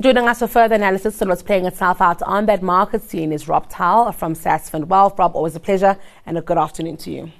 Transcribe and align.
Joining 0.00 0.26
us 0.28 0.38
for 0.38 0.46
further 0.46 0.76
analysis 0.76 1.20
on 1.20 1.28
what's 1.28 1.42
playing 1.42 1.66
itself 1.66 2.00
out 2.00 2.22
on 2.22 2.46
that 2.46 2.62
market 2.62 3.02
scene 3.02 3.32
is 3.32 3.46
Rob 3.46 3.68
Towell 3.68 4.12
from 4.12 4.32
Sasfin 4.32 4.86
Wealth. 4.86 5.18
Rob, 5.18 5.36
always 5.36 5.54
a 5.56 5.60
pleasure 5.60 5.98
and 6.24 6.38
a 6.38 6.40
good 6.40 6.56
afternoon 6.56 6.96
to 6.96 7.10
you. 7.10 7.30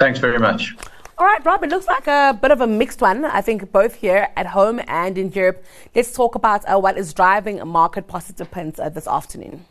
Thanks 0.00 0.18
very 0.18 0.40
much. 0.40 0.74
All 1.18 1.24
right, 1.24 1.44
Rob, 1.44 1.62
it 1.62 1.70
looks 1.70 1.86
like 1.86 2.08
a 2.08 2.36
bit 2.42 2.50
of 2.50 2.60
a 2.60 2.66
mixed 2.66 3.00
one, 3.00 3.24
I 3.24 3.40
think, 3.40 3.70
both 3.70 3.94
here 3.94 4.30
at 4.36 4.46
home 4.46 4.80
and 4.88 5.16
in 5.16 5.30
Europe. 5.30 5.64
Let's 5.94 6.12
talk 6.12 6.34
about 6.34 6.64
uh, 6.64 6.80
what 6.80 6.98
is 6.98 7.14
driving 7.14 7.64
market 7.68 8.08
participants 8.08 8.80
uh, 8.80 8.88
this 8.88 9.06
afternoon. 9.06 9.64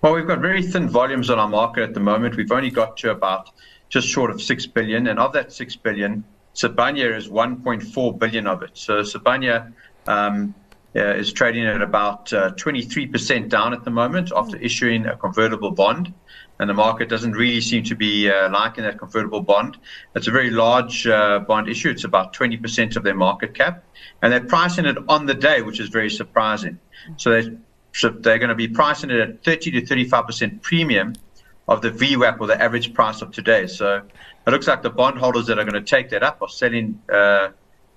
Well, 0.00 0.14
we've 0.14 0.26
got 0.26 0.38
very 0.38 0.62
thin 0.62 0.88
volumes 0.88 1.28
on 1.28 1.38
our 1.38 1.48
market 1.48 1.82
at 1.82 1.92
the 1.92 2.00
moment. 2.00 2.36
We've 2.36 2.50
only 2.50 2.70
got 2.70 2.96
to 2.98 3.10
about 3.10 3.50
just 3.90 4.08
short 4.08 4.30
of 4.30 4.40
6 4.40 4.66
billion. 4.68 5.06
And 5.06 5.18
of 5.18 5.34
that 5.34 5.52
6 5.52 5.76
billion, 5.76 6.24
Sibanye 6.54 7.14
is 7.14 7.28
1.4 7.28 8.18
billion 8.18 8.46
of 8.46 8.62
it. 8.62 8.70
So 8.72 9.02
Sibanye 9.02 9.70
um, 10.06 10.54
uh, 10.96 11.14
is 11.14 11.32
trading 11.32 11.66
at 11.66 11.82
about 11.82 12.32
uh, 12.32 12.52
23% 12.52 13.48
down 13.48 13.72
at 13.72 13.84
the 13.84 13.90
moment 13.90 14.30
after 14.34 14.56
issuing 14.58 15.06
a 15.06 15.16
convertible 15.16 15.70
bond. 15.70 16.12
And 16.60 16.70
the 16.70 16.74
market 16.74 17.08
doesn't 17.08 17.32
really 17.32 17.60
seem 17.60 17.82
to 17.84 17.96
be 17.96 18.30
uh, 18.30 18.48
liking 18.50 18.84
that 18.84 18.96
convertible 18.96 19.40
bond. 19.40 19.76
It's 20.14 20.28
a 20.28 20.30
very 20.30 20.50
large 20.50 21.04
uh, 21.04 21.40
bond 21.40 21.68
issue. 21.68 21.90
It's 21.90 22.04
about 22.04 22.32
20% 22.32 22.94
of 22.94 23.02
their 23.02 23.14
market 23.14 23.54
cap. 23.54 23.82
And 24.22 24.32
they're 24.32 24.44
pricing 24.44 24.86
it 24.86 24.96
on 25.08 25.26
the 25.26 25.34
day, 25.34 25.62
which 25.62 25.80
is 25.80 25.88
very 25.88 26.10
surprising. 26.10 26.78
So 27.16 27.30
they're, 27.30 27.56
so 27.92 28.10
they're 28.10 28.38
going 28.38 28.50
to 28.50 28.54
be 28.54 28.68
pricing 28.68 29.10
it 29.10 29.18
at 29.18 29.44
30 29.44 29.72
to 29.72 29.82
35% 29.82 30.62
premium 30.62 31.14
of 31.66 31.82
the 31.82 31.90
VWAP 31.90 32.40
or 32.40 32.46
the 32.46 32.62
average 32.62 32.94
price 32.94 33.20
of 33.20 33.32
today. 33.32 33.66
So 33.66 34.02
it 34.46 34.50
looks 34.50 34.68
like 34.68 34.82
the 34.82 34.90
bondholders 34.90 35.46
that 35.46 35.58
are 35.58 35.64
going 35.64 35.74
to 35.74 35.82
take 35.82 36.10
that 36.10 36.22
up 36.22 36.40
are 36.40 36.48
selling 36.48 37.02
uh, 37.12 37.14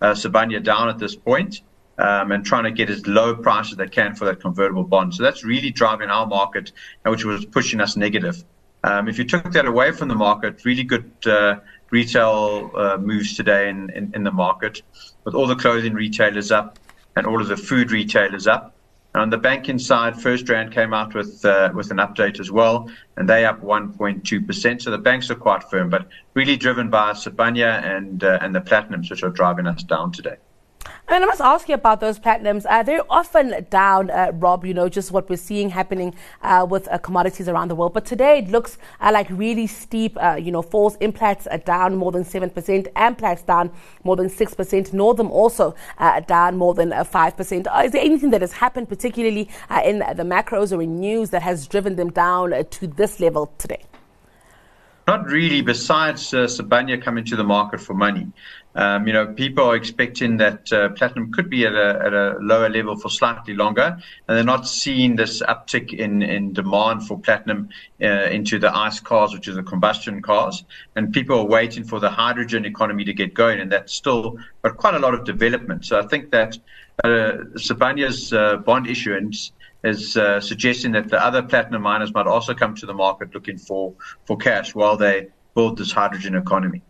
uh, 0.01 0.13
Sibanye 0.13 0.63
down 0.63 0.89
at 0.89 0.97
this 0.97 1.15
point 1.15 1.61
um, 1.97 2.31
and 2.31 2.45
trying 2.45 2.63
to 2.63 2.71
get 2.71 2.89
as 2.89 3.05
low 3.07 3.35
price 3.35 3.71
as 3.71 3.77
they 3.77 3.87
can 3.87 4.15
for 4.15 4.25
that 4.25 4.39
convertible 4.39 4.83
bond. 4.83 5.15
So 5.15 5.23
that's 5.23 5.43
really 5.43 5.71
driving 5.71 6.09
our 6.09 6.25
market, 6.25 6.71
uh, 7.05 7.09
which 7.09 7.25
was 7.25 7.45
pushing 7.45 7.81
us 7.81 7.97
negative. 7.97 8.43
Um, 8.83 9.07
if 9.07 9.17
you 9.17 9.25
took 9.25 9.51
that 9.51 9.65
away 9.65 9.91
from 9.91 10.07
the 10.07 10.15
market, 10.15 10.63
really 10.63 10.83
good 10.83 11.11
uh, 11.25 11.59
retail 11.89 12.71
uh, 12.75 12.97
moves 12.97 13.35
today 13.35 13.69
in, 13.69 13.89
in, 13.91 14.11
in, 14.13 14.23
the 14.23 14.31
market, 14.31 14.81
with 15.23 15.33
all 15.33 15.47
the 15.47 15.55
clothing 15.55 15.93
retailers 15.93 16.51
up 16.51 16.77
and 17.15 17.25
all 17.25 17.41
of 17.41 17.47
the 17.47 17.57
food 17.57 17.91
retailers 17.91 18.45
up. 18.45 18.75
And 19.13 19.23
on 19.23 19.29
the 19.31 19.37
banking 19.37 19.79
side, 19.79 20.13
FirstRand 20.13 20.71
came 20.71 20.93
out 20.93 21.15
with 21.15 21.43
uh, 21.43 21.71
with 21.73 21.89
an 21.89 21.97
update 21.97 22.39
as 22.39 22.51
well, 22.51 22.89
and 23.15 23.27
they 23.27 23.45
up 23.45 23.63
1.2%. 23.63 24.81
So 24.81 24.91
the 24.91 24.97
banks 24.99 25.31
are 25.31 25.35
quite 25.35 25.63
firm, 25.71 25.89
but 25.89 26.07
really 26.35 26.55
driven 26.55 26.91
by 26.91 27.13
Sibanye 27.13 27.83
and 27.83 28.23
uh, 28.23 28.37
and 28.41 28.53
the 28.53 28.61
platinums, 28.61 29.09
which 29.09 29.23
are 29.23 29.31
driving 29.31 29.65
us 29.65 29.81
down 29.81 30.11
today. 30.11 30.35
And 31.09 31.23
I 31.23 31.27
must 31.27 31.39
ask 31.39 31.69
you 31.69 31.75
about 31.75 32.01
those 32.01 32.19
platinums. 32.19 32.65
Uh, 32.69 32.83
they're 32.83 33.05
often 33.09 33.65
down, 33.69 34.09
uh, 34.09 34.31
Rob, 34.33 34.65
you 34.65 34.73
know, 34.73 34.89
just 34.89 35.11
what 35.11 35.29
we're 35.29 35.37
seeing 35.37 35.69
happening 35.69 36.13
uh, 36.41 36.67
with 36.69 36.87
uh, 36.89 36.97
commodities 36.97 37.47
around 37.47 37.69
the 37.69 37.75
world. 37.75 37.93
But 37.93 38.05
today 38.05 38.39
it 38.39 38.49
looks 38.49 38.77
uh, 38.99 39.11
like 39.13 39.27
really 39.29 39.67
steep, 39.67 40.17
uh, 40.21 40.35
you 40.35 40.51
know, 40.51 40.61
falls. 40.61 40.97
Implats 40.97 41.47
are 41.49 41.59
down 41.59 41.95
more 41.95 42.11
than 42.11 42.25
7%, 42.25 42.91
Amplats 42.93 43.45
down 43.45 43.71
more 44.03 44.17
than 44.17 44.29
6%, 44.29 44.93
Northam 44.93 45.31
also 45.31 45.75
down 46.27 46.57
more 46.57 46.73
than 46.73 46.91
5%. 46.91 47.85
is 47.85 47.91
there 47.91 48.03
anything 48.03 48.31
that 48.31 48.41
has 48.41 48.51
happened, 48.51 48.89
particularly 48.89 49.49
in 49.85 49.99
the 49.99 50.23
macros 50.23 50.75
or 50.75 50.81
in 50.81 50.99
news, 50.99 51.29
that 51.29 51.41
has 51.41 51.67
driven 51.67 51.95
them 51.95 52.11
down 52.11 52.65
to 52.69 52.87
this 52.87 53.19
level 53.19 53.51
today? 53.57 53.81
Not 55.07 55.25
really, 55.27 55.61
besides 55.61 56.33
uh, 56.33 56.47
Sibanye 56.47 57.01
coming 57.01 57.23
to 57.25 57.37
the 57.37 57.43
market 57.43 57.79
for 57.79 57.93
money. 57.93 58.27
Um, 58.77 59.07
you 59.07 59.13
know, 59.13 59.25
people 59.25 59.63
are 59.63 59.75
expecting 59.75 60.37
that 60.37 60.71
uh, 60.71 60.89
platinum 60.89 61.31
could 61.31 61.49
be 61.49 61.65
at 61.65 61.73
a, 61.73 61.99
at 62.05 62.13
a 62.13 62.37
lower 62.39 62.69
level 62.69 62.95
for 62.95 63.09
slightly 63.09 63.55
longer, 63.55 63.97
and 64.27 64.37
they're 64.37 64.43
not 64.43 64.67
seeing 64.67 65.15
this 65.15 65.41
uptick 65.41 65.93
in, 65.93 66.21
in 66.21 66.53
demand 66.53 67.07
for 67.07 67.19
platinum 67.19 67.69
uh, 68.03 68.05
into 68.05 68.59
the 68.59 68.73
ICE 68.75 68.99
cars, 68.99 69.33
which 69.33 69.47
is 69.47 69.55
the 69.55 69.63
combustion 69.63 70.21
cars. 70.21 70.63
And 70.95 71.11
people 71.11 71.39
are 71.39 71.45
waiting 71.45 71.85
for 71.85 71.99
the 71.99 72.11
hydrogen 72.11 72.65
economy 72.65 73.03
to 73.05 73.13
get 73.13 73.33
going, 73.33 73.59
and 73.59 73.71
that's 73.71 73.93
still 73.93 74.37
got 74.61 74.77
quite 74.77 74.93
a 74.93 74.99
lot 74.99 75.15
of 75.15 75.25
development. 75.25 75.83
So 75.83 75.99
I 75.99 76.05
think 76.05 76.29
that 76.29 76.59
uh, 77.03 77.49
Sibanye's 77.55 78.31
uh, 78.31 78.57
bond 78.57 78.87
issuance 78.87 79.53
is 79.83 80.17
uh, 80.17 80.39
suggesting 80.39 80.91
that 80.91 81.09
the 81.09 81.23
other 81.23 81.41
platinum 81.41 81.81
miners 81.81 82.13
might 82.13 82.27
also 82.27 82.53
come 82.53 82.75
to 82.75 82.85
the 82.85 82.93
market 82.93 83.33
looking 83.33 83.57
for, 83.57 83.95
for 84.25 84.37
cash 84.37 84.75
while 84.75 84.97
they 84.97 85.29
build 85.55 85.79
this 85.79 85.91
hydrogen 85.91 86.35
economy. 86.35 86.83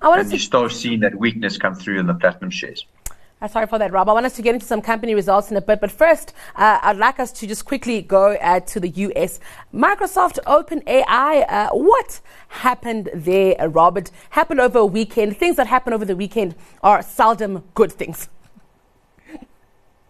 I 0.00 0.08
want 0.08 0.20
and 0.20 0.30
to 0.30 0.36
you 0.36 0.40
start 0.40 0.72
seeing 0.72 1.00
that 1.00 1.14
weakness 1.14 1.58
come 1.58 1.74
through 1.74 1.98
in 1.98 2.06
the 2.06 2.14
platinum 2.14 2.50
shares. 2.50 2.86
Uh, 3.40 3.46
sorry 3.46 3.66
for 3.66 3.78
that, 3.78 3.92
Rob. 3.92 4.08
I 4.08 4.12
want 4.12 4.26
us 4.26 4.34
to 4.36 4.42
get 4.42 4.54
into 4.54 4.66
some 4.66 4.82
company 4.82 5.14
results 5.14 5.50
in 5.50 5.56
a 5.56 5.60
bit. 5.60 5.80
But 5.80 5.92
first, 5.92 6.32
uh, 6.56 6.80
I'd 6.82 6.96
like 6.96 7.20
us 7.20 7.30
to 7.32 7.46
just 7.46 7.64
quickly 7.64 8.02
go 8.02 8.32
uh, 8.34 8.60
to 8.60 8.80
the 8.80 8.88
US. 8.88 9.38
Microsoft 9.72 10.38
OpenAI, 10.44 11.48
uh, 11.48 11.68
what 11.70 12.20
happened 12.48 13.10
there, 13.14 13.68
Robert? 13.68 14.10
Happened 14.30 14.60
over 14.60 14.80
a 14.80 14.86
weekend. 14.86 15.36
Things 15.36 15.54
that 15.56 15.68
happen 15.68 15.92
over 15.92 16.04
the 16.04 16.16
weekend 16.16 16.56
are 16.82 17.00
seldom 17.02 17.62
good 17.74 17.92
things. 17.92 18.28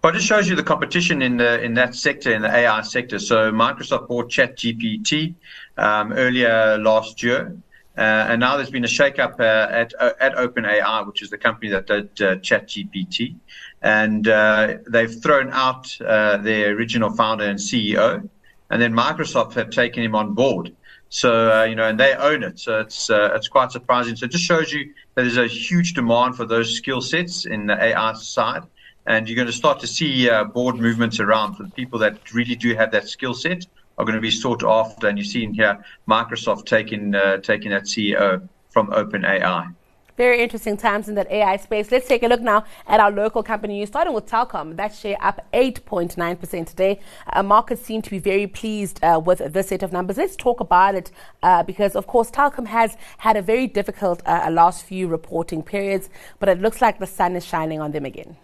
Well, 0.02 0.12
it 0.12 0.16
just 0.16 0.26
shows 0.28 0.48
you 0.48 0.56
the 0.56 0.62
competition 0.62 1.20
in 1.20 1.36
the 1.36 1.60
in 1.60 1.74
that 1.74 1.94
sector, 1.94 2.32
in 2.32 2.40
the 2.40 2.54
AI 2.54 2.82
sector. 2.82 3.18
So 3.18 3.50
Microsoft 3.50 4.08
bought 4.08 4.30
ChatGPT 4.30 5.34
um, 5.76 6.12
earlier 6.12 6.78
last 6.78 7.22
year, 7.22 7.54
and 7.98 8.40
now 8.40 8.56
there's 8.56 8.70
been 8.70 8.84
a 8.84 8.88
shakeup 8.88 9.40
uh, 9.40 9.72
at 9.72 9.92
uh, 9.98 10.12
at 10.20 10.34
OpenAI, 10.36 11.06
which 11.06 11.22
is 11.22 11.30
the 11.30 11.38
company 11.38 11.70
that 11.70 11.86
did 11.86 12.10
uh, 12.22 12.36
ChatGPT, 12.36 13.36
and 13.82 14.28
uh, 14.28 14.76
they've 14.88 15.20
thrown 15.22 15.50
out 15.50 16.00
uh, 16.00 16.36
their 16.38 16.74
original 16.74 17.10
founder 17.10 17.44
and 17.44 17.58
CEO, 17.58 18.28
and 18.70 18.80
then 18.80 18.92
Microsoft 18.92 19.54
have 19.54 19.70
taken 19.70 20.02
him 20.02 20.14
on 20.14 20.34
board. 20.34 20.74
So 21.08 21.64
you 21.64 21.74
know, 21.74 21.88
and 21.88 21.98
they 21.98 22.14
own 22.14 22.42
it. 22.42 22.60
So 22.60 22.80
it's 22.80 23.10
it's 23.10 23.48
quite 23.48 23.72
surprising. 23.72 24.14
So 24.14 24.26
it 24.26 24.32
just 24.32 24.44
shows 24.44 24.72
you 24.72 24.92
that 25.14 25.22
there's 25.22 25.36
a 25.36 25.46
huge 25.46 25.94
demand 25.94 26.36
for 26.36 26.44
those 26.44 26.76
skill 26.76 27.00
sets 27.00 27.46
in 27.46 27.66
the 27.66 27.82
AI 27.82 28.12
side 28.12 28.62
and 29.06 29.26
you're 29.26 29.36
going 29.36 29.46
to 29.46 29.52
start 29.54 29.80
to 29.80 29.86
see 29.86 30.28
uh, 30.28 30.44
board 30.44 30.76
movements 30.76 31.18
around 31.18 31.54
for 31.54 31.62
the 31.62 31.70
people 31.70 31.98
that 31.98 32.32
really 32.34 32.54
do 32.54 32.74
have 32.74 32.92
that 32.92 33.08
skill 33.08 33.32
set 33.32 33.64
are 33.98 34.04
going 34.04 34.14
to 34.14 34.20
be 34.20 34.30
sought 34.30 34.64
after. 34.64 35.08
And 35.08 35.18
you're 35.18 35.24
seeing 35.24 35.52
here 35.52 35.84
Microsoft 36.08 36.66
taking 36.66 37.14
uh, 37.14 37.38
taking 37.38 37.70
that 37.72 37.84
CEO 37.84 38.48
from 38.70 38.88
OpenAI. 38.88 39.74
Very 40.16 40.42
interesting 40.42 40.76
times 40.76 41.08
in 41.08 41.14
that 41.14 41.30
AI 41.30 41.56
space. 41.58 41.92
Let's 41.92 42.08
take 42.08 42.24
a 42.24 42.26
look 42.26 42.40
now 42.40 42.64
at 42.88 42.98
our 42.98 43.12
local 43.12 43.44
company 43.44 43.86
starting 43.86 44.12
with 44.12 44.26
Telkom. 44.26 44.74
That 44.74 44.92
share 44.92 45.16
up 45.20 45.46
8.9% 45.52 46.66
today. 46.66 46.98
Uh, 47.32 47.44
markets 47.44 47.82
seem 47.82 48.02
to 48.02 48.10
be 48.10 48.18
very 48.18 48.48
pleased 48.48 48.98
uh, 49.04 49.20
with 49.24 49.38
this 49.52 49.68
set 49.68 49.84
of 49.84 49.92
numbers. 49.92 50.16
Let's 50.16 50.34
talk 50.34 50.58
about 50.58 50.96
it 50.96 51.12
uh, 51.44 51.62
because, 51.62 51.94
of 51.94 52.08
course, 52.08 52.32
Telkom 52.32 52.66
has 52.66 52.96
had 53.18 53.36
a 53.36 53.42
very 53.42 53.68
difficult 53.68 54.20
uh, 54.26 54.48
last 54.50 54.84
few 54.84 55.06
reporting 55.06 55.62
periods, 55.62 56.10
but 56.40 56.48
it 56.48 56.60
looks 56.60 56.82
like 56.82 56.98
the 56.98 57.06
sun 57.06 57.36
is 57.36 57.44
shining 57.44 57.80
on 57.80 57.92
them 57.92 58.04
again. 58.04 58.36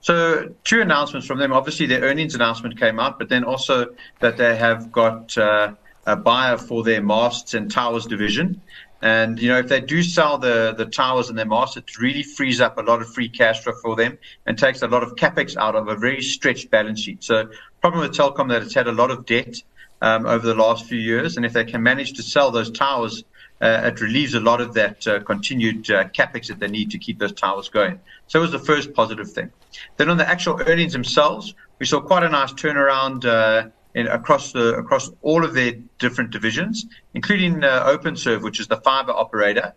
So 0.00 0.54
two 0.64 0.80
announcements 0.80 1.26
from 1.26 1.38
them. 1.38 1.52
Obviously, 1.52 1.86
their 1.86 2.02
earnings 2.02 2.34
announcement 2.34 2.78
came 2.78 3.00
out, 3.00 3.18
but 3.18 3.28
then 3.28 3.44
also 3.44 3.94
that 4.20 4.36
they 4.36 4.56
have 4.56 4.92
got 4.92 5.36
uh, 5.36 5.72
a 6.06 6.16
buyer 6.16 6.56
for 6.56 6.84
their 6.84 7.02
masts 7.02 7.54
and 7.54 7.70
towers 7.70 8.06
division. 8.06 8.60
And 9.02 9.40
you 9.40 9.48
know, 9.48 9.58
if 9.58 9.68
they 9.68 9.80
do 9.80 10.02
sell 10.02 10.38
the 10.38 10.74
the 10.76 10.86
towers 10.86 11.28
and 11.28 11.38
their 11.38 11.46
masts, 11.46 11.76
it 11.76 11.98
really 11.98 12.22
frees 12.22 12.60
up 12.60 12.78
a 12.78 12.82
lot 12.82 13.02
of 13.02 13.12
free 13.12 13.28
cash 13.28 13.62
flow 13.62 13.74
for 13.82 13.96
them 13.96 14.18
and 14.46 14.58
takes 14.58 14.82
a 14.82 14.88
lot 14.88 15.02
of 15.02 15.16
capex 15.16 15.56
out 15.56 15.76
of 15.76 15.88
a 15.88 15.96
very 15.96 16.22
stretched 16.22 16.70
balance 16.70 17.00
sheet. 17.02 17.22
So, 17.22 17.48
problem 17.80 18.02
with 18.02 18.16
Telkom 18.16 18.48
that 18.48 18.62
it's 18.62 18.74
had 18.74 18.86
a 18.86 18.92
lot 18.92 19.10
of 19.10 19.26
debt 19.26 19.56
um, 20.00 20.24
over 20.26 20.46
the 20.46 20.54
last 20.54 20.86
few 20.86 20.98
years, 20.98 21.36
and 21.36 21.44
if 21.44 21.52
they 21.52 21.64
can 21.64 21.82
manage 21.82 22.14
to 22.14 22.22
sell 22.22 22.50
those 22.50 22.70
towers 22.70 23.24
it 23.60 24.00
relieves 24.00 24.34
a 24.34 24.40
lot 24.40 24.60
of 24.60 24.74
that 24.74 25.06
uh, 25.06 25.20
continued 25.20 25.90
uh, 25.90 26.04
capex 26.08 26.48
that 26.48 26.58
they 26.58 26.68
need 26.68 26.90
to 26.90 26.98
keep 26.98 27.18
those 27.18 27.32
towers 27.32 27.68
going. 27.68 27.98
So 28.26 28.38
it 28.38 28.42
was 28.42 28.52
the 28.52 28.58
first 28.58 28.92
positive 28.92 29.30
thing. 29.32 29.50
Then 29.96 30.10
on 30.10 30.16
the 30.16 30.28
actual 30.28 30.60
earnings 30.66 30.92
themselves, 30.92 31.54
we 31.78 31.86
saw 31.86 32.00
quite 32.00 32.22
a 32.22 32.28
nice 32.28 32.52
turnaround 32.52 33.24
uh, 33.24 33.68
in, 33.94 34.06
across 34.08 34.52
the 34.52 34.74
across 34.74 35.10
all 35.22 35.44
of 35.44 35.54
their 35.54 35.72
different 35.98 36.30
divisions, 36.30 36.86
including 37.14 37.64
uh, 37.64 37.86
OpenServe, 37.86 38.42
which 38.42 38.60
is 38.60 38.68
the 38.68 38.76
fiber 38.78 39.12
operator, 39.12 39.72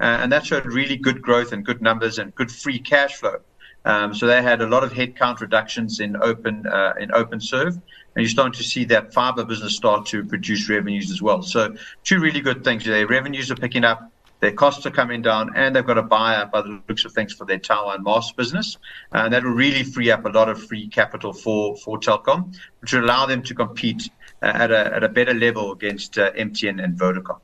uh, 0.00 0.04
and 0.04 0.30
that 0.32 0.46
showed 0.46 0.66
really 0.66 0.96
good 0.96 1.20
growth 1.20 1.52
and 1.52 1.64
good 1.64 1.82
numbers 1.82 2.18
and 2.18 2.34
good 2.34 2.50
free 2.50 2.78
cash 2.78 3.14
flow. 3.16 3.38
Um, 3.84 4.14
so 4.14 4.26
they 4.26 4.42
had 4.42 4.62
a 4.62 4.66
lot 4.66 4.82
of 4.82 4.92
headcount 4.92 5.40
reductions 5.40 6.00
in 6.00 6.16
open 6.16 6.66
uh, 6.66 6.94
in 6.98 7.10
OpenServe, 7.10 7.74
and 7.74 8.16
you're 8.16 8.28
starting 8.28 8.52
to 8.54 8.62
see 8.62 8.84
that 8.86 9.12
fiber 9.12 9.44
business 9.44 9.76
start 9.76 10.06
to 10.06 10.24
produce 10.24 10.68
revenues 10.68 11.10
as 11.10 11.20
well. 11.20 11.42
So 11.42 11.74
two 12.02 12.20
really 12.20 12.40
good 12.40 12.64
things. 12.64 12.84
Their 12.84 13.06
revenues 13.06 13.50
are 13.50 13.56
picking 13.56 13.84
up, 13.84 14.10
their 14.40 14.52
costs 14.52 14.86
are 14.86 14.90
coming 14.90 15.20
down, 15.20 15.50
and 15.54 15.76
they've 15.76 15.86
got 15.86 15.98
a 15.98 16.02
buyer 16.02 16.46
by 16.46 16.62
the 16.62 16.82
looks 16.88 17.04
of 17.04 17.12
things 17.12 17.34
for 17.34 17.44
their 17.44 17.58
tower 17.58 17.94
and 17.94 18.04
mast 18.04 18.36
business, 18.36 18.78
and 19.12 19.32
that 19.34 19.44
will 19.44 19.52
really 19.52 19.82
free 19.82 20.10
up 20.10 20.24
a 20.24 20.30
lot 20.30 20.48
of 20.48 20.62
free 20.62 20.88
capital 20.88 21.32
for 21.32 21.76
for 21.76 21.98
Telkom, 21.98 22.56
which 22.80 22.94
will 22.94 23.04
allow 23.04 23.26
them 23.26 23.42
to 23.42 23.54
compete 23.54 24.10
uh, 24.42 24.46
at 24.46 24.70
a 24.70 24.94
at 24.94 25.04
a 25.04 25.08
better 25.08 25.34
level 25.34 25.72
against 25.72 26.18
uh, 26.18 26.32
MTN 26.32 26.82
and 26.82 26.98
Vodacom. 26.98 27.40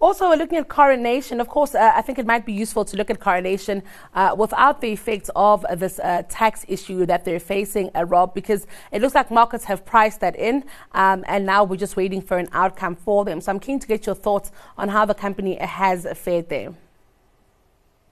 Also, 0.00 0.28
looking 0.34 0.58
at 0.58 0.68
coronation. 0.68 1.40
Of 1.40 1.48
course, 1.48 1.74
uh, 1.74 1.92
I 1.94 2.02
think 2.02 2.18
it 2.18 2.26
might 2.26 2.44
be 2.44 2.52
useful 2.52 2.84
to 2.84 2.96
look 2.96 3.10
at 3.10 3.20
coronation 3.20 3.82
uh, 4.14 4.34
without 4.36 4.80
the 4.80 4.92
effects 4.92 5.30
of 5.34 5.64
this 5.78 5.98
uh, 5.98 6.22
tax 6.28 6.64
issue 6.68 7.06
that 7.06 7.24
they're 7.24 7.40
facing, 7.40 7.90
uh, 7.94 8.04
Rob, 8.04 8.34
because 8.34 8.66
it 8.92 9.00
looks 9.00 9.14
like 9.14 9.30
markets 9.30 9.64
have 9.64 9.84
priced 9.86 10.20
that 10.20 10.36
in, 10.36 10.64
um, 10.92 11.24
and 11.26 11.46
now 11.46 11.64
we're 11.64 11.76
just 11.76 11.96
waiting 11.96 12.20
for 12.20 12.38
an 12.38 12.48
outcome 12.52 12.96
for 12.96 13.24
them. 13.24 13.40
So 13.40 13.50
I'm 13.50 13.60
keen 13.60 13.78
to 13.78 13.86
get 13.86 14.04
your 14.04 14.14
thoughts 14.14 14.50
on 14.76 14.88
how 14.88 15.06
the 15.06 15.14
company 15.14 15.56
has 15.56 16.06
fared 16.14 16.48
there. 16.48 16.74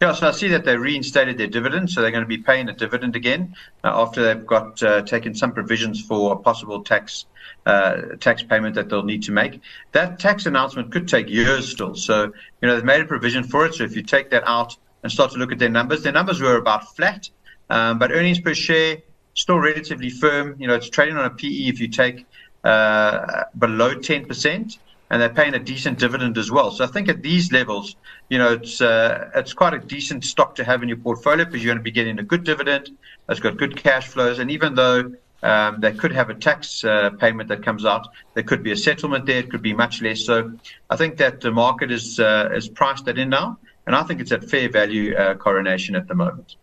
Yeah, 0.02 0.14
so 0.14 0.26
I 0.26 0.32
see 0.32 0.49
that 0.49 0.64
they 0.64 0.76
reinstated 0.76 1.38
their 1.38 1.46
dividend, 1.46 1.88
so 1.88 2.02
they're 2.02 2.10
going 2.10 2.25
to 2.25 2.28
be 2.28 2.38
paying 2.38 2.69
a 2.69 2.72
dividend 2.72 3.14
again 3.14 3.54
uh, 3.84 4.02
after 4.02 4.20
they've 4.20 4.44
got 4.44 4.82
uh, 4.82 5.02
taken 5.02 5.32
some 5.32 5.52
provisions 5.52 6.00
for 6.00 6.32
a 6.32 6.37
possible 6.37 6.82
tax 6.82 7.26
uh, 7.66 8.16
tax 8.19 8.43
payment 8.43 8.75
that 8.75 8.88
they'll 8.88 9.04
need 9.04 9.22
to 9.22 9.31
make. 9.31 9.60
That 9.93 10.19
tax 10.19 10.44
announcement 10.46 10.90
could 10.90 11.06
take 11.06 11.28
years 11.28 11.70
still. 11.70 11.94
So 11.94 12.25
you 12.25 12.66
know 12.66 12.75
they've 12.75 12.84
made 12.84 13.02
a 13.02 13.04
provision 13.04 13.44
for 13.44 13.64
it. 13.64 13.76
So 13.76 13.84
if 13.84 13.94
you 13.94 14.02
take 14.02 14.31
that 14.31 14.43
out 14.44 14.76
and 15.04 15.12
start 15.12 15.31
to 15.34 15.38
look 15.38 15.52
at 15.52 15.60
their 15.60 15.69
numbers, 15.69 16.02
their 16.02 16.12
numbers 16.12 16.40
were 16.40 16.56
about 16.56 16.96
flat, 16.96 17.31
um, 17.70 18.00
but 18.00 18.10
earnings 18.10 18.40
per 18.40 18.55
share 18.55 18.96
still 19.34 19.60
relatively 19.60 20.10
firm. 20.10 20.56
You 20.58 20.66
know 20.66 20.75
it's 20.75 20.90
trading 20.90 21.16
on 21.16 21.26
a 21.26 21.31
PE 21.31 21.69
if 21.69 21.78
you 21.78 21.87
take 21.87 22.26
uh, 22.64 23.44
below 23.56 23.94
ten 23.94 24.25
percent 24.26 24.78
and 25.12 25.20
they're 25.20 25.28
paying 25.28 25.52
a 25.52 25.58
decent 25.58 25.98
dividend 25.98 26.38
as 26.38 26.50
well. 26.50 26.70
So 26.70 26.84
I 26.84 26.86
think 26.86 27.06
at 27.10 27.22
these 27.22 27.52
levels, 27.52 27.96
you 28.30 28.38
know, 28.38 28.54
it's 28.54 28.80
uh, 28.80 29.30
it's 29.34 29.52
quite 29.52 29.74
a 29.74 29.78
decent 29.78 30.24
stock 30.24 30.54
to 30.54 30.64
have 30.64 30.82
in 30.82 30.88
your 30.88 30.96
portfolio 30.96 31.44
because 31.44 31.62
you're 31.62 31.74
going 31.74 31.84
to 31.84 31.84
be 31.84 31.90
getting 31.90 32.18
a 32.18 32.22
good 32.22 32.44
dividend. 32.44 32.88
It's 33.28 33.38
got 33.38 33.58
good 33.58 33.76
cash 33.76 34.08
flows, 34.08 34.38
and 34.38 34.50
even 34.50 34.74
though 34.74 35.12
um, 35.42 35.80
they 35.80 35.92
could 35.92 36.12
have 36.12 36.30
a 36.30 36.34
tax 36.34 36.82
uh, 36.82 37.10
payment 37.10 37.50
that 37.50 37.62
comes 37.62 37.84
out, 37.84 38.08
there 38.32 38.42
could 38.42 38.62
be 38.62 38.72
a 38.72 38.76
settlement 38.76 39.26
there. 39.26 39.40
It 39.40 39.50
could 39.50 39.60
be 39.60 39.74
much 39.74 40.00
less. 40.00 40.24
So 40.24 40.52
I 40.88 40.96
think 40.96 41.18
that 41.18 41.42
the 41.42 41.52
market 41.52 41.92
is 41.92 42.18
uh, 42.18 42.48
is 42.54 42.70
priced 42.70 43.04
that 43.04 43.18
in 43.18 43.28
now, 43.28 43.58
and 43.86 43.94
I 43.94 44.04
think 44.04 44.22
it's 44.22 44.32
at 44.32 44.48
fair 44.48 44.70
value 44.70 45.14
uh, 45.14 45.34
coronation 45.34 45.94
at 45.94 46.08
the 46.08 46.14
moment. 46.14 46.56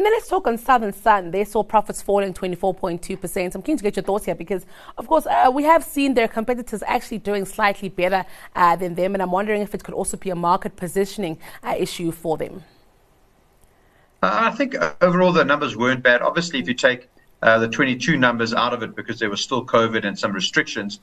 And 0.00 0.06
then 0.06 0.14
let's 0.14 0.28
talk 0.28 0.46
on 0.46 0.56
Southern 0.56 0.94
Sun. 0.94 1.30
They 1.30 1.44
saw 1.44 1.62
profits 1.62 2.00
falling 2.00 2.32
24.2%. 2.32 3.54
I'm 3.54 3.60
keen 3.60 3.76
to 3.76 3.82
get 3.82 3.96
your 3.96 4.02
thoughts 4.02 4.24
here 4.24 4.34
because, 4.34 4.64
of 4.96 5.06
course, 5.06 5.26
uh, 5.26 5.50
we 5.52 5.64
have 5.64 5.84
seen 5.84 6.14
their 6.14 6.26
competitors 6.26 6.82
actually 6.86 7.18
doing 7.18 7.44
slightly 7.44 7.90
better 7.90 8.24
uh, 8.56 8.76
than 8.76 8.94
them. 8.94 9.14
And 9.14 9.22
I'm 9.22 9.30
wondering 9.30 9.60
if 9.60 9.74
it 9.74 9.84
could 9.84 9.92
also 9.92 10.16
be 10.16 10.30
a 10.30 10.34
market 10.34 10.74
positioning 10.74 11.36
uh, 11.62 11.74
issue 11.76 12.12
for 12.12 12.38
them. 12.38 12.64
Uh, 14.22 14.48
I 14.50 14.52
think 14.52 14.74
uh, 14.74 14.94
overall 15.02 15.34
the 15.34 15.44
numbers 15.44 15.76
weren't 15.76 16.02
bad. 16.02 16.22
Obviously, 16.22 16.60
if 16.60 16.66
you 16.66 16.72
take 16.72 17.10
uh, 17.42 17.58
the 17.58 17.68
22 17.68 18.16
numbers 18.16 18.54
out 18.54 18.72
of 18.72 18.82
it 18.82 18.96
because 18.96 19.18
there 19.18 19.28
was 19.28 19.42
still 19.42 19.66
COVID 19.66 20.06
and 20.06 20.18
some 20.18 20.32
restrictions, 20.32 21.00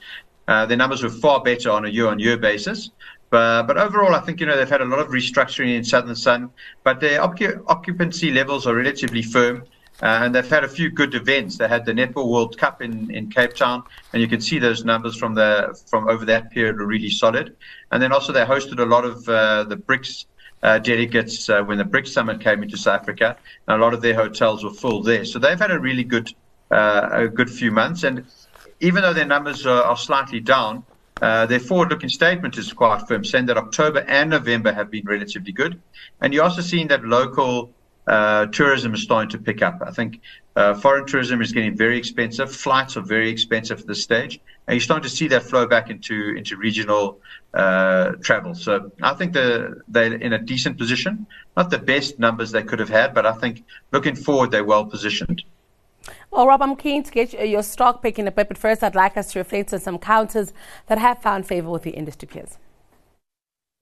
uh, 0.47 0.65
their 0.65 0.77
numbers 0.77 1.03
were 1.03 1.09
far 1.09 1.41
better 1.41 1.71
on 1.71 1.85
a 1.85 1.89
year-on-year 1.89 2.37
basis. 2.37 2.91
But, 3.29 3.63
but 3.63 3.77
overall, 3.77 4.15
I 4.15 4.21
think 4.21 4.39
you 4.39 4.45
know 4.45 4.55
they've 4.55 4.69
had 4.69 4.81
a 4.81 4.85
lot 4.85 4.99
of 4.99 5.09
restructuring 5.09 5.75
in 5.75 5.83
Southern 5.83 6.15
Sun, 6.15 6.49
but 6.83 7.01
their 7.01 7.21
occupancy 7.21 8.31
levels 8.31 8.65
are 8.65 8.75
relatively 8.75 9.21
firm. 9.21 9.63
Uh, 10.01 10.21
and 10.21 10.35
they've 10.35 10.47
had 10.47 10.63
a 10.63 10.67
few 10.67 10.91
good 10.91 11.15
events. 11.15 11.57
They 11.57 11.67
had 11.67 11.83
the 11.83 11.91
Netball 11.91 12.29
World 12.29 12.55
Cup 12.55 12.83
in, 12.83 13.09
in 13.09 13.31
Cape 13.31 13.55
Town, 13.55 13.81
and 14.13 14.21
you 14.21 14.27
can 14.27 14.39
see 14.39 14.59
those 14.59 14.85
numbers 14.85 15.15
from 15.15 15.33
the 15.33 15.75
from 15.89 16.07
over 16.07 16.23
that 16.25 16.51
period 16.51 16.77
were 16.77 16.85
really 16.85 17.09
solid. 17.09 17.55
And 17.91 18.01
then 18.01 18.11
also 18.11 18.31
they 18.31 18.45
hosted 18.45 18.79
a 18.79 18.85
lot 18.85 19.05
of 19.05 19.27
uh, 19.27 19.63
the 19.63 19.75
BRICS 19.75 20.25
uh, 20.61 20.77
delegates 20.77 21.49
uh, 21.49 21.63
when 21.63 21.79
the 21.79 21.83
BRICS 21.83 22.09
summit 22.09 22.41
came 22.41 22.61
into 22.61 22.77
South 22.77 23.01
Africa, 23.01 23.37
and 23.67 23.81
a 23.81 23.83
lot 23.83 23.95
of 23.95 24.03
their 24.03 24.13
hotels 24.13 24.63
were 24.63 24.73
full 24.73 25.01
there. 25.01 25.25
So 25.25 25.39
they've 25.39 25.59
had 25.59 25.71
a 25.71 25.79
really 25.79 26.03
good 26.03 26.31
uh, 26.69 27.09
a 27.11 27.27
good 27.27 27.49
few 27.49 27.71
months. 27.71 28.03
And 28.03 28.25
even 28.79 29.01
though 29.01 29.13
their 29.13 29.25
numbers 29.25 29.65
are, 29.65 29.83
are 29.83 29.97
slightly 29.97 30.39
down, 30.39 30.83
uh, 31.21 31.45
their 31.47 31.59
forward-looking 31.59 32.09
statement 32.09 32.57
is 32.57 32.71
quite 32.73 33.07
firm, 33.07 33.23
saying 33.23 33.47
that 33.47 33.57
October 33.57 34.05
and 34.07 34.29
November 34.29 34.71
have 34.71 34.91
been 34.91 35.05
relatively 35.05 35.51
good. 35.51 35.81
And 36.21 36.33
you're 36.33 36.43
also 36.43 36.61
seeing 36.61 36.87
that 36.89 37.03
local 37.03 37.71
uh, 38.07 38.45
tourism 38.47 38.93
is 38.93 39.03
starting 39.03 39.29
to 39.29 39.37
pick 39.37 39.61
up. 39.61 39.81
I 39.85 39.91
think 39.91 40.21
uh, 40.55 40.73
foreign 40.75 41.05
tourism 41.05 41.41
is 41.41 41.51
getting 41.51 41.75
very 41.75 41.97
expensive. 41.97 42.55
Flights 42.55 42.95
are 42.97 43.01
very 43.01 43.29
expensive 43.29 43.79
at 43.81 43.87
this 43.87 44.01
stage, 44.01 44.39
and 44.67 44.75
you're 44.75 44.81
starting 44.81 45.03
to 45.03 45.09
see 45.09 45.27
that 45.27 45.43
flow 45.43 45.67
back 45.67 45.89
into 45.89 46.35
into 46.35 46.55
regional 46.55 47.19
uh, 47.53 48.11
travel. 48.21 48.55
So 48.55 48.91
I 49.01 49.13
think 49.13 49.33
they're, 49.33 49.83
they're 49.87 50.13
in 50.13 50.33
a 50.33 50.39
decent 50.39 50.77
position. 50.77 51.27
Not 51.57 51.69
the 51.69 51.79
best 51.79 52.17
numbers 52.17 52.51
they 52.51 52.63
could 52.63 52.79
have 52.79 52.89
had, 52.89 53.13
but 53.13 53.25
I 53.25 53.33
think 53.33 53.65
looking 53.91 54.15
forward, 54.15 54.51
they're 54.51 54.63
well 54.63 54.85
positioned. 54.85 55.43
Well, 56.31 56.47
Rob, 56.47 56.61
I'm 56.61 56.75
keen 56.75 57.03
to 57.03 57.11
get 57.11 57.33
your 57.47 57.63
stock 57.63 58.01
picking 58.01 58.27
a 58.27 58.31
bit, 58.31 58.47
but 58.47 58.57
first 58.57 58.83
I'd 58.83 58.95
like 58.95 59.17
us 59.17 59.31
to 59.33 59.39
reflect 59.39 59.73
on 59.73 59.79
some 59.79 59.97
counters 59.97 60.53
that 60.87 60.97
have 60.97 61.21
found 61.21 61.47
favor 61.47 61.69
with 61.69 61.83
the 61.83 61.91
industry 61.91 62.27
peers. 62.27 62.57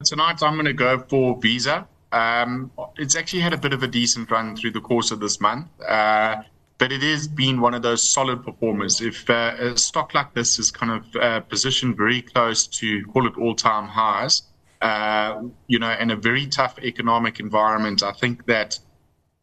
Tonight 0.04 0.42
I'm 0.42 0.54
going 0.54 0.66
to 0.66 0.72
go 0.72 0.98
for 0.98 1.38
Visa. 1.40 1.88
Um, 2.12 2.70
it's 2.96 3.16
actually 3.16 3.40
had 3.40 3.52
a 3.52 3.58
bit 3.58 3.72
of 3.72 3.82
a 3.82 3.88
decent 3.88 4.30
run 4.30 4.56
through 4.56 4.72
the 4.72 4.80
course 4.80 5.10
of 5.10 5.20
this 5.20 5.40
month, 5.40 5.68
uh, 5.82 6.36
but 6.78 6.92
it 6.92 7.02
has 7.02 7.26
been 7.26 7.60
one 7.60 7.74
of 7.74 7.82
those 7.82 8.06
solid 8.08 8.44
performers. 8.44 9.00
If 9.00 9.28
uh, 9.28 9.54
a 9.58 9.76
stock 9.76 10.14
like 10.14 10.34
this 10.34 10.58
is 10.58 10.70
kind 10.70 10.92
of 10.92 11.16
uh, 11.16 11.40
positioned 11.40 11.96
very 11.96 12.22
close 12.22 12.66
to 12.66 13.04
call 13.06 13.26
it 13.26 13.36
all-time 13.38 13.88
highs, 13.88 14.42
uh, 14.82 15.42
you 15.66 15.78
know, 15.78 15.92
in 15.92 16.10
a 16.10 16.16
very 16.16 16.46
tough 16.46 16.78
economic 16.78 17.40
environment, 17.40 18.02
I 18.02 18.12
think 18.12 18.46
that 18.46 18.78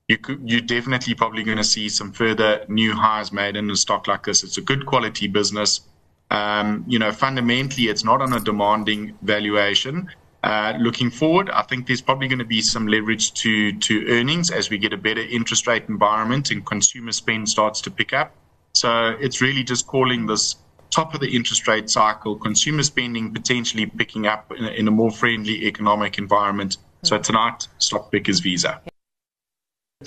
you 0.07 0.17
you're 0.43 0.61
definitely 0.61 1.13
probably 1.13 1.43
going 1.43 1.57
to 1.57 1.63
see 1.63 1.87
some 1.89 2.11
further 2.11 2.65
new 2.67 2.93
highs 2.93 3.31
made 3.31 3.55
in 3.55 3.69
a 3.71 3.75
stock 3.75 4.07
like 4.07 4.23
this. 4.23 4.43
It's 4.43 4.57
a 4.57 4.61
good 4.61 4.85
quality 4.85 5.27
business. 5.27 5.81
Um, 6.29 6.83
you 6.87 6.99
know, 6.99 7.11
fundamentally, 7.11 7.87
it's 7.87 8.03
not 8.03 8.21
on 8.21 8.33
a 8.33 8.39
demanding 8.39 9.17
valuation. 9.21 10.09
Uh, 10.43 10.73
looking 10.77 11.09
forward, 11.09 11.49
I 11.49 11.61
think 11.61 11.87
there's 11.87 12.01
probably 12.01 12.27
going 12.27 12.39
to 12.39 12.45
be 12.45 12.61
some 12.61 12.87
leverage 12.87 13.33
to 13.35 13.71
to 13.79 14.05
earnings 14.09 14.51
as 14.51 14.69
we 14.69 14.77
get 14.77 14.91
a 14.91 14.97
better 14.97 15.21
interest 15.21 15.67
rate 15.67 15.85
environment 15.87 16.51
and 16.51 16.65
consumer 16.65 17.13
spend 17.13 17.47
starts 17.47 17.79
to 17.81 17.91
pick 17.91 18.11
up. 18.11 18.35
So 18.73 19.15
it's 19.21 19.39
really 19.39 19.63
just 19.63 19.87
calling 19.87 20.25
this 20.25 20.57
top 20.89 21.13
of 21.13 21.21
the 21.21 21.33
interest 21.33 21.67
rate 21.67 21.89
cycle, 21.89 22.35
consumer 22.35 22.83
spending 22.83 23.33
potentially 23.33 23.85
picking 23.85 24.27
up 24.27 24.51
in 24.51 24.65
a, 24.65 24.71
in 24.71 24.87
a 24.87 24.91
more 24.91 25.11
friendly 25.11 25.65
economic 25.65 26.17
environment. 26.17 26.77
So 27.03 27.17
tonight, 27.19 27.67
stock 27.77 28.11
pick 28.11 28.27
is 28.27 28.41
Visa. 28.41 28.81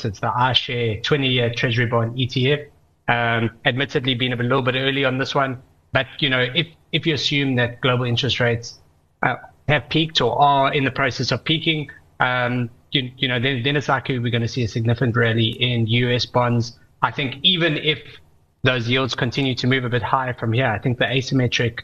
It's 0.04 0.20
the 0.20 0.28
iShare 0.28 1.02
20-year 1.02 1.54
Treasury 1.54 1.86
bond 1.86 2.16
ETF. 2.16 2.68
Um, 3.08 3.50
admittedly, 3.64 4.14
been 4.14 4.32
a 4.32 4.36
little 4.36 4.62
bit 4.62 4.74
early 4.74 5.04
on 5.04 5.18
this 5.18 5.34
one, 5.34 5.62
but 5.92 6.06
you 6.18 6.28
know, 6.28 6.40
if 6.40 6.66
if 6.92 7.06
you 7.06 7.14
assume 7.14 7.56
that 7.56 7.80
global 7.80 8.04
interest 8.04 8.40
rates 8.40 8.80
uh, 9.22 9.36
have 9.68 9.88
peaked 9.88 10.20
or 10.20 10.40
are 10.40 10.72
in 10.72 10.84
the 10.84 10.90
process 10.90 11.30
of 11.30 11.44
peaking, 11.44 11.90
um, 12.20 12.70
you, 12.92 13.10
you 13.18 13.28
know, 13.28 13.38
then, 13.38 13.62
then 13.62 13.76
it's 13.76 13.88
likely 13.88 14.18
we're 14.18 14.30
going 14.30 14.42
to 14.42 14.48
see 14.48 14.64
a 14.64 14.68
significant 14.68 15.16
rally 15.16 15.48
in 15.48 15.86
US 15.86 16.26
bonds. 16.26 16.78
I 17.02 17.10
think 17.10 17.36
even 17.42 17.76
if 17.76 17.98
those 18.62 18.88
yields 18.88 19.14
continue 19.14 19.54
to 19.56 19.66
move 19.66 19.84
a 19.84 19.88
bit 19.88 20.02
higher 20.02 20.34
from 20.34 20.52
here, 20.52 20.66
I 20.66 20.78
think 20.78 20.98
the 20.98 21.04
asymmetric 21.04 21.80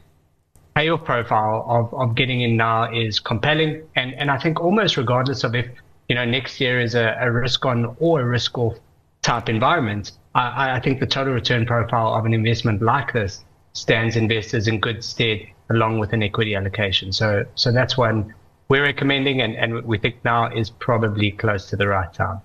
payoff 0.75 1.05
profile 1.05 1.65
of, 1.69 1.93
of 1.95 2.15
getting 2.15 2.41
in 2.41 2.57
now 2.57 2.93
is 2.93 3.21
compelling. 3.21 3.83
And, 3.95 4.15
and 4.15 4.31
I 4.31 4.39
think 4.39 4.61
almost 4.61 4.97
regardless 4.97 5.45
of 5.45 5.55
if 5.55 5.67
you 6.13 6.17
know, 6.17 6.27
next 6.27 6.61
year 6.61 6.79
is 6.79 6.95
a, 6.95 7.17
a 7.19 7.33
risk 7.33 7.65
on 7.65 7.97
or 7.99 8.21
a 8.21 8.25
risk 8.27 8.59
off 8.59 8.77
type 9.23 9.49
environment, 9.49 10.13
I, 10.35 10.73
I 10.73 10.79
think 10.79 11.01
the 11.01 11.07
total 11.07 11.33
return 11.33 11.65
profile 11.65 12.13
of 12.13 12.27
an 12.27 12.35
investment 12.35 12.83
like 12.83 13.15
this 13.15 13.43
stands 13.73 14.15
investors 14.15 14.69
in 14.69 14.79
good 14.79 15.03
stead 15.03 15.41
along 15.71 16.01
with 16.01 16.13
an 16.13 16.23
equity 16.23 16.55
allocation. 16.55 17.15
So, 17.15 17.47
so 17.55 17.73
that's 17.73 17.97
one 17.97 18.35
we're 18.69 18.83
recommending, 18.83 19.41
and, 19.41 19.57
and 19.57 19.87
we 19.87 19.97
think 19.97 20.23
now 20.23 20.55
is 20.55 20.69
probably 20.69 21.31
close 21.31 21.71
to 21.71 21.77
the 21.77 21.89
right 21.89 22.13
time. 22.13 22.43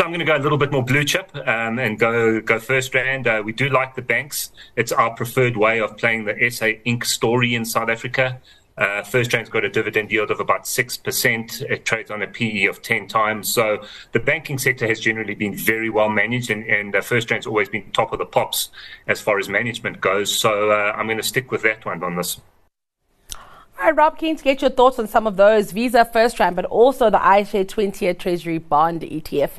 I'm 0.00 0.08
going 0.08 0.18
to 0.18 0.24
go 0.24 0.36
a 0.36 0.42
little 0.42 0.58
bit 0.58 0.72
more 0.72 0.84
blue 0.84 1.04
chip 1.04 1.30
um, 1.46 1.78
and 1.78 2.00
go 2.00 2.40
go 2.40 2.56
FirstRand. 2.56 3.28
Uh, 3.28 3.40
we 3.44 3.52
do 3.52 3.68
like 3.68 3.94
the 3.94 4.02
banks. 4.02 4.50
It's 4.74 4.90
our 4.90 5.14
preferred 5.14 5.56
way 5.56 5.80
of 5.80 5.96
playing 5.96 6.24
the 6.24 6.50
SA 6.50 6.66
Inc. 6.84 7.04
story 7.04 7.54
in 7.54 7.64
South 7.64 7.88
Africa. 7.88 8.40
Uh, 8.78 9.00
FirstRand's 9.00 9.48
got 9.48 9.64
a 9.64 9.70
dividend 9.70 10.12
yield 10.12 10.30
of 10.30 10.38
about 10.38 10.64
6%. 10.64 11.62
It 11.62 11.86
trades 11.86 12.10
on 12.10 12.20
a 12.22 12.26
PE 12.26 12.66
of 12.66 12.82
10 12.82 13.08
times. 13.08 13.50
So 13.50 13.82
the 14.12 14.20
banking 14.20 14.58
sector 14.58 14.86
has 14.86 15.00
generally 15.00 15.34
been 15.34 15.54
very 15.54 15.88
well 15.88 16.10
managed, 16.10 16.50
and, 16.50 16.62
and 16.64 16.94
uh, 16.94 17.00
FirstRand's 17.00 17.46
always 17.46 17.70
been 17.70 17.90
top 17.92 18.12
of 18.12 18.18
the 18.18 18.26
pops 18.26 18.70
as 19.06 19.20
far 19.20 19.38
as 19.38 19.48
management 19.48 20.00
goes. 20.02 20.34
So 20.34 20.70
uh, 20.70 20.92
I'm 20.94 21.06
going 21.06 21.16
to 21.16 21.22
stick 21.22 21.50
with 21.50 21.62
that 21.62 21.86
one 21.86 22.02
on 22.02 22.16
this. 22.16 22.38
All 23.78 23.84
right, 23.84 23.96
Rob, 23.96 24.18
keen 24.18 24.36
to 24.36 24.44
get 24.44 24.60
your 24.60 24.70
thoughts 24.70 24.98
on 24.98 25.06
some 25.06 25.26
of 25.26 25.36
those 25.36 25.72
Visa 25.72 26.08
FirstRand, 26.14 26.54
but 26.54 26.66
also 26.66 27.08
the 27.08 27.18
iShare 27.18 27.66
20 27.66 28.04
year 28.04 28.14
Treasury 28.14 28.58
bond 28.58 29.02
ETF. 29.02 29.50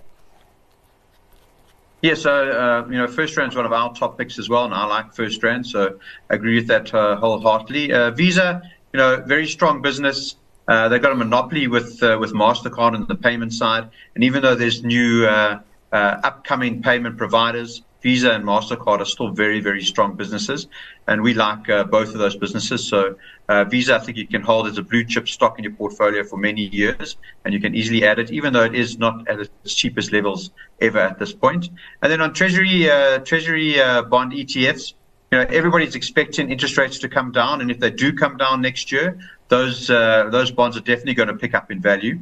Yeah, 2.03 2.13
so 2.13 2.31
uh, 2.31 2.88
you 2.88 2.97
know, 2.97 3.07
FirstRand 3.07 3.50
is 3.50 3.55
one 3.55 3.65
of 3.65 3.74
our 3.74 3.93
top 3.93 4.19
picks 4.19 4.38
as 4.38 4.50
well, 4.50 4.65
and 4.65 4.74
I 4.74 4.86
like 4.86 5.15
FirstRand, 5.15 5.65
so 5.65 6.00
I 6.29 6.36
agree 6.36 6.55
with 6.55 6.67
that 6.67 6.93
uh, 6.93 7.15
wholeheartedly. 7.15 7.91
Uh, 7.91 8.12
Visa 8.12 8.62
you 8.94 8.98
know, 8.98 9.22
very 9.25 9.48
strong 9.48 9.82
business. 9.82 10.36
Uh, 10.67 10.89
they've 10.89 11.01
got 11.01 11.12
a 11.12 11.15
monopoly 11.15 11.67
with 11.67 12.01
uh, 12.03 12.17
with 12.20 12.34
Mastercard 12.34 12.94
on 12.94 13.06
the 13.08 13.15
payment 13.15 13.53
side, 13.53 13.89
and 14.15 14.24
even 14.24 14.41
though 14.41 14.56
there's 14.56 14.84
new 14.84 15.25
uh, 15.25 15.60
uh 15.94 15.96
upcoming 16.24 16.82
payment 16.82 17.17
providers, 17.17 17.84
Visa 18.01 18.32
and 18.32 18.44
Mastercard 18.44 19.00
are 19.00 19.06
still 19.06 19.29
very, 19.29 19.62
very 19.62 19.82
strong 19.82 20.15
businesses, 20.15 20.67
and 21.08 21.22
we 21.22 21.34
like 21.34 21.70
uh, 21.70 21.86
both 21.86 22.10
of 22.10 22.20
those 22.20 22.36
businesses. 22.36 22.86
So 22.86 23.15
uh, 23.48 23.63
Visa, 23.63 23.96
I 23.96 24.00
think 24.00 24.17
you 24.17 24.27
can 24.27 24.41
hold 24.41 24.67
as 24.67 24.77
a 24.77 24.82
blue 24.82 25.06
chip 25.06 25.29
stock 25.29 25.58
in 25.58 25.63
your 25.63 25.74
portfolio 25.74 26.24
for 26.24 26.36
many 26.36 26.63
years, 26.63 27.15
and 27.46 27.53
you 27.53 27.62
can 27.62 27.74
easily 27.74 28.06
add 28.06 28.20
it, 28.20 28.29
even 28.32 28.51
though 28.51 28.63
it 28.65 28.75
is 28.75 28.98
not 28.98 29.27
at 29.29 29.39
its 29.39 29.74
cheapest 29.74 30.12
levels 30.12 30.51
ever 30.82 31.00
at 31.00 31.17
this 31.17 31.34
point. 31.34 31.70
And 32.01 32.12
then 32.12 32.20
on 32.20 32.34
Treasury 32.34 32.89
Treasury 33.24 33.75
bond 34.10 34.34
ETFs, 34.34 34.94
you 35.31 35.38
know 35.38 35.46
everybody's 35.50 35.96
expecting 35.96 36.51
interest 36.51 36.77
rates 36.77 37.00
to 37.00 37.10
come 37.10 37.31
down, 37.31 37.62
and 37.62 37.69
if 37.69 37.79
they 37.79 37.89
do 37.89 38.13
come 38.13 38.38
down 38.38 38.62
next 38.62 38.91
year, 38.91 39.19
those 39.50 39.89
uh, 39.89 40.29
those 40.29 40.51
bonds 40.51 40.77
are 40.77 40.81
definitely 40.81 41.15
going 41.15 41.27
to 41.27 41.36
pick 41.36 41.53
up 41.53 41.72
in 41.72 41.81
value. 41.81 42.19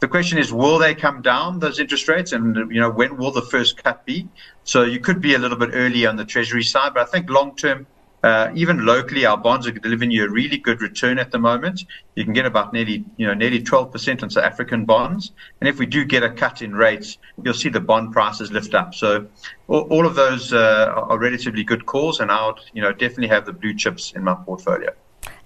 The 0.00 0.08
question 0.08 0.38
is, 0.38 0.52
will 0.52 0.78
they 0.78 0.96
come 0.96 1.22
down 1.22 1.60
those 1.60 1.78
interest 1.78 2.08
rates, 2.08 2.32
and 2.32 2.56
you 2.72 2.80
know 2.80 2.90
when 2.90 3.16
will 3.16 3.30
the 3.30 3.42
first 3.42 3.82
cut 3.82 4.04
be? 4.04 4.28
So 4.64 4.82
you 4.82 4.98
could 4.98 5.20
be 5.20 5.34
a 5.34 5.38
little 5.38 5.56
bit 5.56 5.70
early 5.72 6.06
on 6.06 6.16
the 6.16 6.24
Treasury 6.24 6.64
side, 6.64 6.94
but 6.94 7.06
I 7.06 7.10
think 7.10 7.30
long 7.30 7.54
term. 7.54 7.86
Uh, 8.22 8.52
even 8.54 8.86
locally, 8.86 9.26
our 9.26 9.36
bonds 9.36 9.66
are 9.66 9.72
delivering 9.72 10.10
you 10.10 10.24
a 10.24 10.28
really 10.28 10.56
good 10.56 10.80
return 10.80 11.18
at 11.18 11.32
the 11.32 11.38
moment. 11.38 11.84
You 12.14 12.24
can 12.24 12.32
get 12.32 12.46
about 12.46 12.72
nearly, 12.72 13.04
you 13.16 13.26
know, 13.26 13.34
nearly 13.34 13.60
12% 13.60 14.22
on 14.22 14.30
South 14.30 14.44
African 14.44 14.84
bonds. 14.84 15.32
And 15.60 15.68
if 15.68 15.78
we 15.78 15.86
do 15.86 16.04
get 16.04 16.22
a 16.22 16.30
cut 16.30 16.62
in 16.62 16.74
rates, 16.74 17.18
you'll 17.42 17.54
see 17.54 17.68
the 17.68 17.80
bond 17.80 18.12
prices 18.12 18.52
lift 18.52 18.74
up. 18.74 18.94
So 18.94 19.26
all, 19.66 19.82
all 19.90 20.06
of 20.06 20.14
those 20.14 20.52
uh, 20.52 20.92
are 20.94 21.18
relatively 21.18 21.64
good 21.64 21.86
calls, 21.86 22.20
and 22.20 22.30
I 22.30 22.46
would, 22.46 22.60
you 22.72 22.82
know, 22.82 22.92
definitely 22.92 23.28
have 23.28 23.44
the 23.44 23.52
blue 23.52 23.74
chips 23.74 24.12
in 24.12 24.22
my 24.22 24.34
portfolio. 24.34 24.90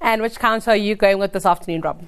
And 0.01 0.21
which 0.21 0.39
counter 0.39 0.73
are 0.73 0.77
you 0.77 0.97
going 0.97 1.19
with 1.19 1.33
this 1.33 1.47
afternoon, 1.47 1.81
Rob? 1.81 2.03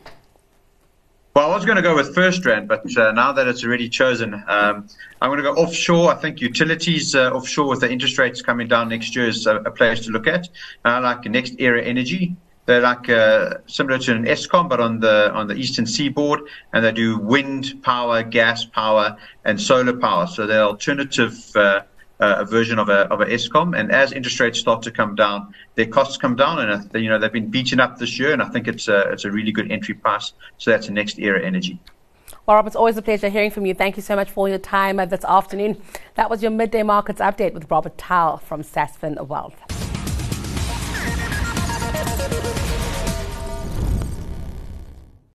Well, 1.38 1.52
I 1.52 1.54
was 1.54 1.64
going 1.64 1.76
to 1.76 1.82
go 1.82 1.94
with 1.94 2.16
first 2.16 2.42
FirstRand, 2.42 2.66
but 2.66 2.96
uh, 2.96 3.12
now 3.12 3.30
that 3.30 3.46
it's 3.46 3.62
already 3.62 3.88
chosen, 3.88 4.34
um, 4.34 4.88
I'm 5.22 5.30
going 5.30 5.36
to 5.36 5.44
go 5.44 5.54
offshore. 5.54 6.10
I 6.10 6.16
think 6.16 6.40
utilities 6.40 7.14
uh, 7.14 7.30
offshore 7.30 7.68
with 7.68 7.82
the 7.82 7.88
interest 7.88 8.18
rates 8.18 8.42
coming 8.42 8.66
down 8.66 8.88
next 8.88 9.14
year 9.14 9.28
is 9.28 9.46
a, 9.46 9.58
a 9.58 9.70
place 9.70 10.00
to 10.06 10.10
look 10.10 10.26
at. 10.26 10.48
I 10.84 10.98
like 10.98 11.22
NextEra 11.22 11.86
Energy. 11.86 12.34
They're 12.66 12.80
like 12.80 13.08
uh, 13.08 13.58
similar 13.66 13.98
to 13.98 14.16
an 14.16 14.24
Eskom, 14.24 14.68
but 14.68 14.80
on 14.80 14.98
the 14.98 15.30
on 15.32 15.46
the 15.46 15.54
eastern 15.54 15.86
seaboard, 15.86 16.40
and 16.72 16.84
they 16.84 16.90
do 16.90 17.18
wind 17.18 17.84
power, 17.84 18.24
gas 18.24 18.64
power, 18.64 19.16
and 19.44 19.60
solar 19.60 19.96
power. 19.96 20.26
So 20.26 20.44
they're 20.44 20.64
alternative 20.64 21.38
uh, 22.20 22.36
a 22.38 22.44
version 22.44 22.78
of 22.78 22.88
a 22.88 23.00
of 23.12 23.20
a 23.20 23.26
Eskom. 23.26 23.78
And 23.78 23.92
as 23.92 24.12
interest 24.12 24.40
rates 24.40 24.58
start 24.58 24.82
to 24.82 24.90
come 24.90 25.14
down, 25.14 25.54
their 25.74 25.86
costs 25.86 26.16
come 26.16 26.36
down, 26.36 26.58
and 26.58 26.94
uh, 26.94 26.98
you 26.98 27.08
know 27.08 27.18
they've 27.18 27.32
been 27.32 27.50
beaten 27.50 27.80
up 27.80 27.98
this 27.98 28.18
year. 28.18 28.32
And 28.32 28.42
I 28.42 28.48
think 28.48 28.68
it's 28.68 28.88
a 28.88 29.10
it's 29.12 29.24
a 29.24 29.30
really 29.30 29.52
good 29.52 29.70
entry 29.70 29.94
price. 29.94 30.32
So 30.58 30.70
that's 30.70 30.86
the 30.86 30.92
NextEra 30.92 31.44
Energy. 31.44 31.78
Well, 32.46 32.56
Rob, 32.56 32.66
it's 32.66 32.76
always 32.76 32.96
a 32.96 33.02
pleasure 33.02 33.28
hearing 33.28 33.50
from 33.50 33.66
you. 33.66 33.74
Thank 33.74 33.96
you 33.96 34.02
so 34.02 34.16
much 34.16 34.30
for 34.30 34.48
your 34.48 34.58
time 34.58 34.96
this 34.96 35.24
afternoon. 35.24 35.82
That 36.14 36.30
was 36.30 36.40
your 36.42 36.50
midday 36.50 36.82
markets 36.82 37.20
update 37.20 37.52
with 37.52 37.70
Robert 37.70 37.98
Towell 37.98 38.38
from 38.38 38.62
Sasfin 38.62 39.26
Wealth. 39.26 39.77